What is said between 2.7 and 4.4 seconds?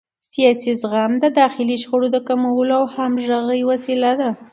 او همغږۍ وسیله ده